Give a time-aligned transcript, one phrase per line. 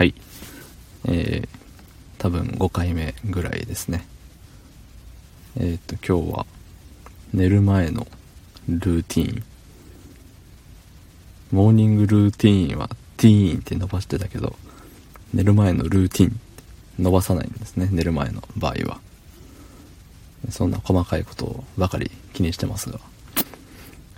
[0.00, 0.14] はい。
[1.08, 1.48] えー、
[2.16, 4.06] 多分5回目ぐらいですね。
[5.58, 6.46] えっ、と、今日は
[7.34, 8.06] 寝る前の
[8.66, 9.42] ルーティン。
[11.52, 14.56] モーニングルーティンはティーンって伸ばしてたけど、
[15.34, 16.40] 寝る前のルーティーン
[16.98, 19.00] 伸ばさないんですね、寝る前の場合は。
[20.48, 22.98] そんな細かいことばかり気にしてますが。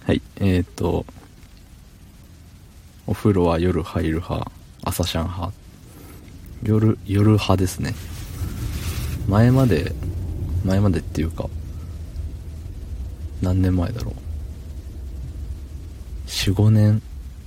[0.05, 1.05] はい、えっ、と、
[3.09, 4.49] お風呂は夜入る派、
[4.85, 5.61] 朝シャン派。
[6.62, 7.94] 夜、夜派ですね。
[9.29, 9.94] 前まで、
[10.64, 11.48] 前までっていうか、
[13.40, 14.14] 何年前だろう。
[16.29, 17.03] 4、5年、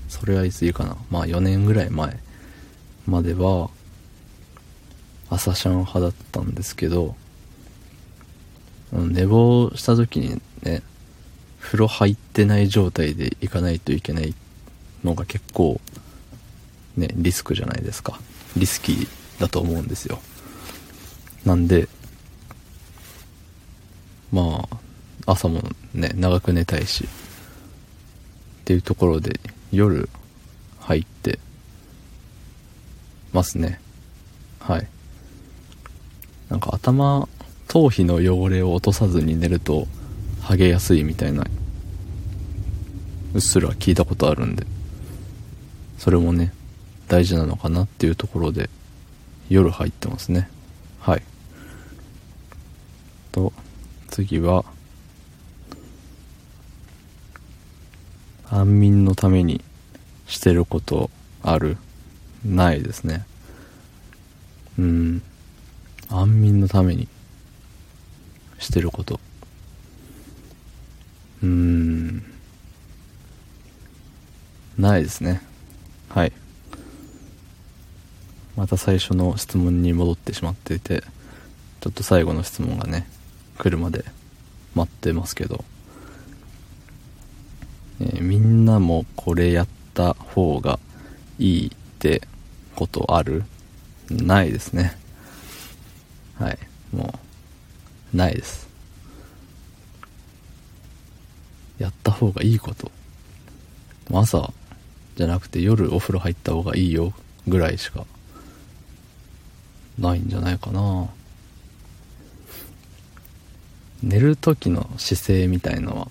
[0.10, 0.98] それは言い過ぎかな。
[1.10, 2.20] まあ4年ぐらい前
[3.06, 3.70] までは、
[5.30, 7.16] 朝シャン派だったんですけど、
[8.92, 10.84] 寝坊した時にね、
[11.60, 14.36] 風呂入ってない状態で行かないといけない
[15.04, 15.82] のが結構、
[16.98, 18.20] ね、リスクじゃないですか。
[18.56, 19.08] リスキー
[19.40, 20.20] だと思うんですよ。
[21.46, 21.88] なんで、
[24.32, 24.68] ま
[25.26, 25.62] あ、朝も
[25.94, 27.08] ね、長く寝たいし、っ
[28.66, 29.40] ていうところで
[29.72, 30.10] 夜
[30.80, 31.40] 入って
[33.32, 33.80] ますね。
[34.60, 34.88] はい。
[36.50, 37.28] なんか頭、
[37.68, 39.88] 頭皮の汚れを落とさずに寝ると、
[40.42, 41.46] 剥げやすいみたいな、
[43.34, 44.66] うっすら聞いたことあるんで、
[45.98, 46.54] それもね、
[47.08, 48.70] 大事なのかなっていうところで、
[49.50, 50.50] 夜入ってますね。
[51.00, 51.24] はい。
[53.32, 53.54] と、
[54.10, 54.66] 次は、
[58.50, 59.64] 安眠のために
[60.28, 61.10] してること
[61.42, 61.78] ある？
[62.46, 63.26] ないですね。
[64.78, 65.22] うん。
[66.10, 67.08] 安眠のために
[68.60, 69.20] してること
[71.42, 72.24] うーん
[74.78, 75.42] ないですね
[76.10, 76.32] はい
[78.56, 81.04] また最初の質問に戻ってしまっていて
[81.82, 83.08] ちょっと最後の質問がね
[83.58, 84.06] 来るまで
[84.74, 85.64] 待ってますけど、
[88.02, 90.80] えー、みんなもこれやった方が
[91.40, 92.22] いいって
[92.76, 93.44] ことある？
[94.10, 94.98] ないですね
[96.38, 96.58] はい。
[96.94, 97.18] も
[98.14, 98.68] う、ないです。
[101.80, 102.92] やった方がいいこと。
[104.14, 104.52] 朝
[105.16, 107.14] じゃなくて夜お風呂入った方がいいよ
[107.48, 108.06] ぐらいしか
[110.00, 111.08] ないんじゃないかな。
[114.04, 116.10] 寝る時の姿勢みたいの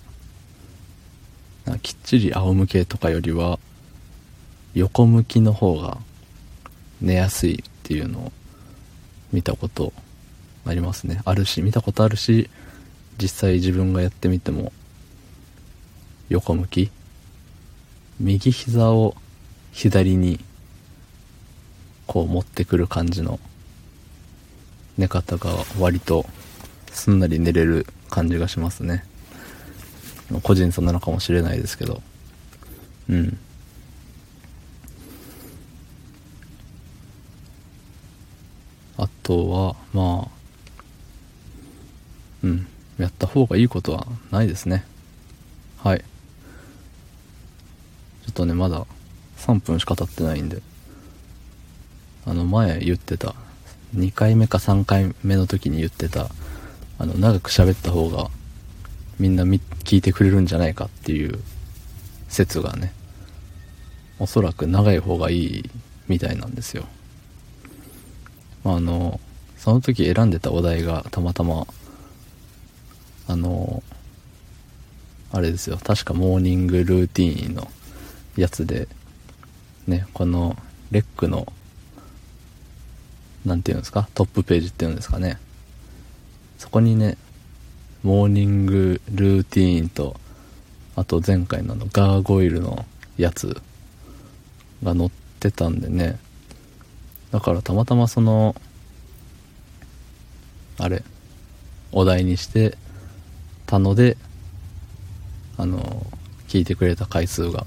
[1.65, 3.59] は、きっちり仰向けとかよりは、
[4.73, 5.97] 横向きの方が
[7.01, 8.31] 寝やすいっていうのを
[9.31, 9.93] 見たこと
[10.65, 12.49] ありますねあるし見たことあるし
[13.21, 14.73] 実際自分がやってみても
[16.29, 16.91] 横向き
[18.19, 19.15] 右膝を
[19.71, 20.39] 左に
[22.07, 23.39] こう持ってくる感じの
[24.97, 26.25] 寝方が割と
[26.91, 29.05] すんなり寝れる感じがしますね。
[30.43, 32.01] 個人差なのかもしれないですけど。
[33.09, 33.37] うん。
[38.97, 40.35] あとはまあ
[42.45, 42.67] うん、
[42.99, 44.85] やった方がいいことはないですね。
[45.79, 45.99] はい。
[45.99, 46.05] ちょ
[48.29, 48.85] っとね、まだ
[49.37, 50.61] 3分しか経ってないんで、
[52.25, 53.33] あの、前言ってた、
[53.95, 56.29] 2回目か3回目の時に言ってた、
[56.97, 58.29] あの、長く喋った方が、
[59.19, 61.39] みんな聞いてくれるんじゃないかっていう
[62.27, 62.93] 説がね、
[64.19, 65.69] おそらく長い方がいい
[66.07, 66.85] みたいなんですよ。
[68.63, 69.19] まあ、あの、
[69.57, 71.65] その時選んでたお題がたまたま
[73.27, 73.81] あの
[75.31, 77.67] あれですよ確かモーニングルーティーンの
[78.37, 78.87] やつで
[79.87, 80.55] ねこの
[80.91, 81.51] レックの
[83.45, 84.09] 何て言うんですか？
[84.13, 85.37] トップページっていうんですかね。
[86.57, 87.17] そこにね
[88.03, 90.15] モーニングルーティーンと
[90.95, 92.85] あと前回ののガーゴイルの
[93.17, 93.61] やつ
[94.83, 96.19] が載ってたんでね。
[97.31, 98.55] だからたまたまその
[100.77, 101.03] あれ
[101.91, 102.77] お題にして
[103.65, 104.17] たので
[105.57, 106.05] あの
[106.47, 107.65] 聞いてくれた回数が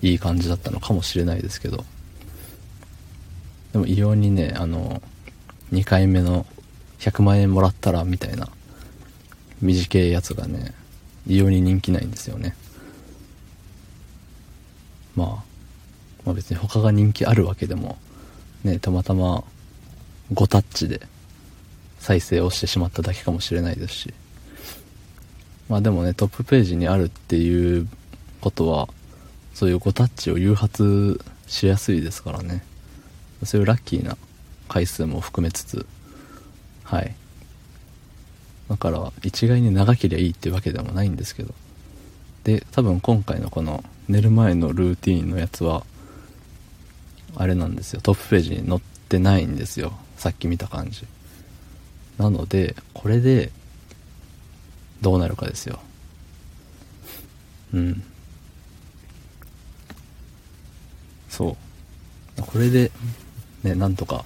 [0.00, 1.84] いい感じだったのかもしれないですけど。
[3.72, 5.02] でも異様にねあの
[5.72, 6.46] 2回目の
[6.98, 8.48] 100万円もらったらみたいな
[9.60, 10.74] 短いやつがね
[11.26, 12.54] 異様に人気ないんですよね、
[15.16, 15.28] まあ、
[16.24, 17.98] まあ別に他が人気あるわけでも
[18.64, 19.44] ねたまたま
[20.32, 21.00] 5タッチで
[21.98, 24.14] 再生をしてしまっただけかもしれないですし
[25.72, 27.88] まあでもね、トップページにあるっていう
[28.42, 28.90] ことは、
[29.54, 32.62] そういう5タッチを誘発しやすいですからね。
[33.44, 34.16] そういうラッキーな
[34.68, 35.86] 回数も含めつつ
[36.84, 37.14] はい。
[38.68, 41.54] だから一概に長ければいいってわけでもないんですけど。
[42.44, 45.84] で多分今回のこの寝る前のルーティンのやつは
[47.36, 48.00] あれなんですよ。
[48.02, 49.92] トップページに載ってないんですよ。
[50.16, 51.04] さっき見た感じ。
[52.18, 53.50] なのでこれで
[55.00, 55.80] どうなるかですよ。
[57.72, 58.02] うん。
[61.28, 61.56] そ
[62.38, 62.42] う。
[62.42, 62.90] これで
[63.62, 64.24] ねなんとか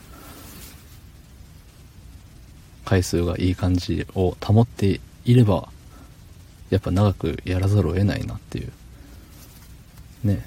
[2.84, 5.68] 回数がいい感じを保っていれば
[6.70, 8.72] やっぱ長くやらざるを得ないなっていう。
[10.24, 10.46] ね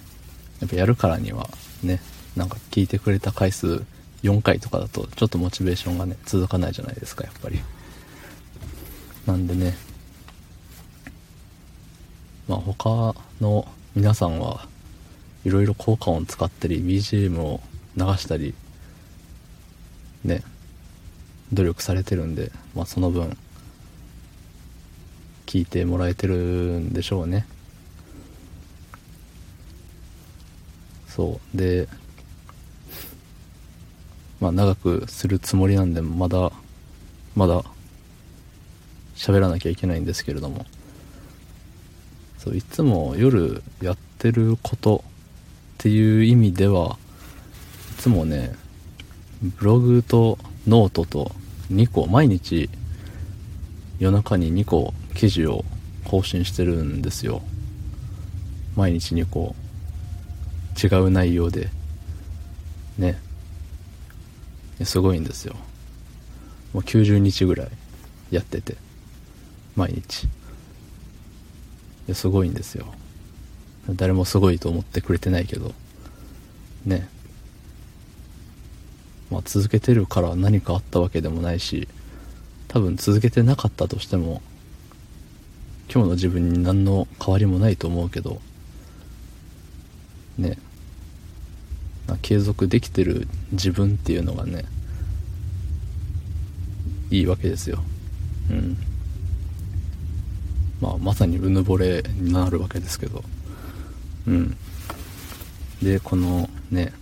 [0.60, 1.50] やっぱやるからには
[1.84, 2.02] ね
[2.36, 3.84] なんか聞いてくれた回数
[4.24, 7.60] 4回とかだとちょっとモチベーションがね続かないじゃないですかやっぱり。
[9.26, 9.78] なんでね
[12.48, 14.66] まあ他の皆さんは
[15.46, 17.62] いろいろ効果音使ったり BGM を
[17.96, 18.54] 流したり
[20.24, 20.44] ね
[21.54, 23.38] 努力されてるんで、まあ、その分
[25.46, 27.48] 聞いてもらえてるんでしょうね。
[31.08, 31.58] そう。
[31.58, 31.88] で
[34.40, 36.52] まあ長くするつもりなんでまだ
[37.36, 37.64] まだ
[39.16, 40.66] 喋らなきゃいけないんですけれども。
[42.40, 45.12] そういつも夜やってることっ
[45.78, 46.98] ていう意味では
[47.92, 48.56] いつもね
[49.42, 50.38] ブログと
[50.68, 51.32] ノートと
[51.72, 52.70] 2個毎日
[54.00, 55.66] 夜中に2個記事を
[56.06, 57.42] 更新してるんですよ。
[58.76, 59.56] 毎日2個。
[60.82, 61.70] 違う内容で。
[62.98, 63.20] ね。
[64.84, 65.56] すごいんですよ。
[66.74, 67.70] もう90日ぐらい
[68.32, 68.78] やってて。
[69.76, 70.28] 毎日。
[72.14, 72.94] すごいんですよ。
[73.90, 75.74] 誰もすごいと思ってくれてないけど。
[76.86, 77.10] ね。
[79.32, 81.88] まあ続けてるから何かあったわけでもないし
[82.68, 84.42] 多分続けてなかったとしても
[85.92, 88.42] 今日の自分に何の変わりもないと思うけど
[90.38, 90.58] ね
[92.22, 94.66] 継続できてる自分っていうのがね
[97.12, 97.80] いいわけですよ。
[98.52, 98.78] うん。
[100.80, 103.24] まあまさにうぬぼれになるわけですけど。
[104.28, 104.58] うん。
[105.82, 106.94] でこのね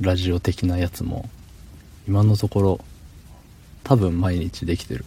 [0.00, 1.28] ラジオ的なやつも
[2.06, 2.80] 今のところ
[3.82, 5.04] 多分毎日できてる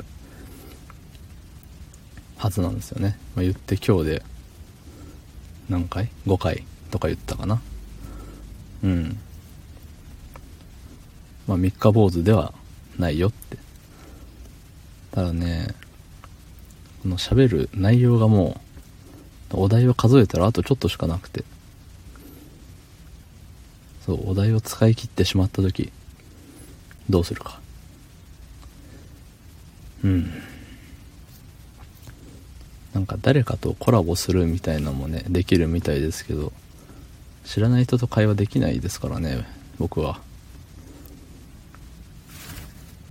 [2.38, 4.24] はずなんですよね、まあ、言って今日で
[5.70, 6.64] 何回 ?5 回？
[6.90, 7.62] とか言ったかな。
[8.84, 9.20] うん。
[11.48, 12.54] まあ三日坊主では
[12.98, 13.58] ないよって。
[15.12, 15.76] ただね
[17.04, 18.60] この喋る内容がも
[19.52, 21.44] うお題を数えたらあとちょっとしかなくて。
[24.10, 25.92] そうお題を使い切ってしまった時
[27.12, 27.60] どうするか。
[30.04, 30.32] うん。
[32.96, 36.52] なんか誰かとコラボするみたいなのもねできるみたいですけど
[37.46, 39.46] 知らない人と会話できないですからね
[39.78, 40.20] 僕は。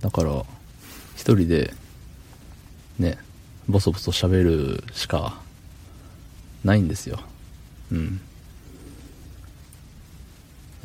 [0.01, 0.43] だから
[1.15, 1.73] 一人で
[2.97, 3.17] ね
[3.69, 5.39] ボソボソ喋るしか
[6.65, 7.21] ないんですよ。
[7.89, 8.19] うん。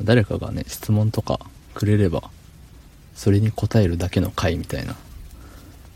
[0.01, 1.39] 誰かがね質問とか
[1.73, 2.29] くれれば
[3.15, 4.95] それに答えるだけの回みたいな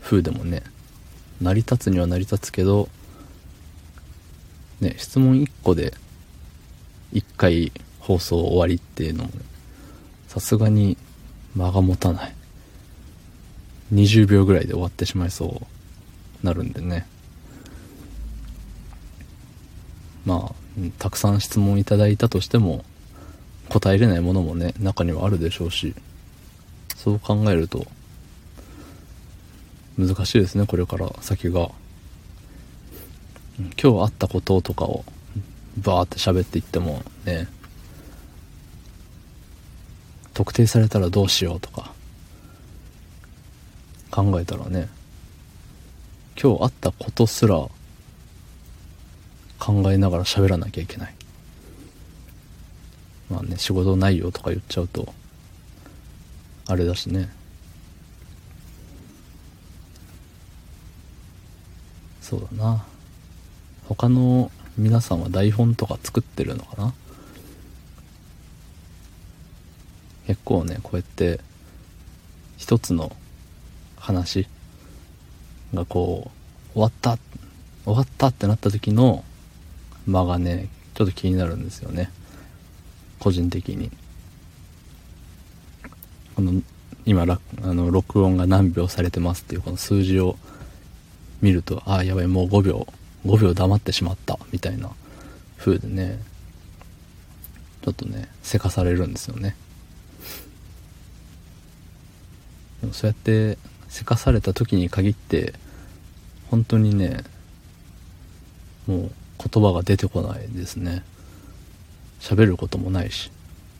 [0.02, 0.62] 風でもね
[1.40, 2.88] 成り立つには成り立つけど
[4.80, 5.94] ね質問1個で
[7.12, 9.30] 1回放送終わりっていうのも
[10.28, 10.96] さすがに
[11.54, 12.34] 間が持たない。
[13.92, 15.62] 20秒ぐらいで終わってしまいそ
[16.42, 17.06] うなるんでね。
[20.24, 20.54] まあ
[20.98, 22.84] たくさん質問いただいたとしても
[23.70, 25.94] 答えれないものもね中にはあるでしょうし
[26.96, 27.86] そう考えると
[29.96, 31.70] 難しいですねこれから先が。
[33.82, 35.04] 今日あったこととかを
[35.78, 37.46] バーって喋っていってもね
[40.32, 41.92] 特定されたらどうしようとか
[44.10, 44.88] 考えたらね
[46.42, 47.56] 今日あったことすら
[49.58, 51.14] 考えながら喋らなきゃいけない。
[53.30, 55.14] まあね仕事内容とか言っちゃうと
[56.66, 57.30] あれだしね。
[62.20, 62.84] そうだな。
[63.88, 66.94] 他の皆さんは台本とか作ってるのかな？
[70.26, 71.40] 結構ねこうやって
[72.56, 73.16] 一つの
[73.96, 74.46] 話
[75.74, 76.30] がこ
[76.70, 77.18] う終わった
[77.84, 79.24] 終わったってなった時の
[80.06, 82.12] 間がねちょっと気になるんですよね。
[83.20, 83.90] 個人的に。
[86.34, 86.62] この
[87.06, 90.36] 今あの録音が何秒されてますっていうこの数字を
[91.40, 92.86] 見るとああやばいもう5秒
[93.26, 94.90] 5秒黙ってしまったみたいな
[95.58, 96.18] 風でね
[97.82, 99.56] ちょっとねせかされるんですよね。
[102.80, 103.58] でもそうやって
[103.88, 105.54] せかされた時に限って
[106.50, 107.24] 本当にね
[108.86, 111.02] もう言葉が出てこないですね。
[112.20, 113.30] 喋ることもないし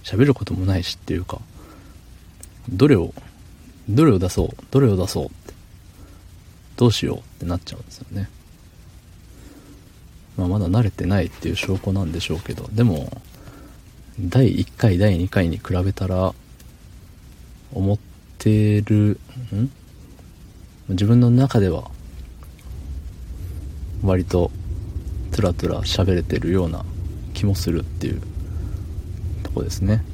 [0.03, 1.41] 喋ることもないしっていうか
[2.69, 3.15] どれを
[3.89, 5.55] どれを出そうどれを出そうって
[6.77, 8.29] どうしようってなっちゃうんですよね。
[10.37, 13.21] まあまだ慣れてないっていう証拠なんでしょうけどでも
[14.19, 16.33] 第1回第2回に比べたら
[17.75, 17.99] 思っ
[18.39, 19.21] てる
[19.55, 19.71] ん？
[20.89, 21.91] 自分の中では
[24.03, 24.51] 割と
[25.33, 26.85] つらつら喋れてるような
[27.41, 28.21] 気もするっていう
[29.43, 30.05] とこですね。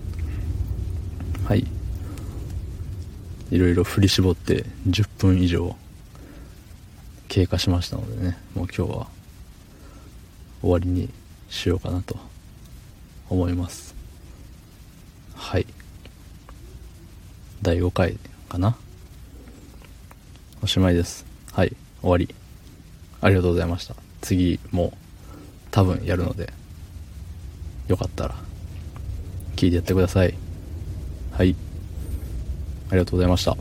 [1.44, 1.66] はい。
[3.50, 5.74] いろいろ振り絞って10分以上
[7.26, 8.38] 経過しましたのでね。
[8.54, 9.08] もう今日は
[10.60, 11.10] 終わりに
[11.50, 12.16] しようかなと
[13.28, 13.96] 思います。
[15.34, 15.66] はい。
[17.60, 18.16] 第5回
[18.48, 18.76] かな。
[20.62, 21.26] おしまいです。
[21.50, 21.74] はい。
[22.02, 22.32] 終わり。
[23.20, 23.96] ありがとうございました。
[24.20, 24.96] 次も
[25.72, 26.55] 多分やるので。
[27.88, 28.34] よかったら
[29.56, 30.34] 聞いてやってください。
[31.32, 31.54] はい。
[32.90, 33.56] ありがとうございました。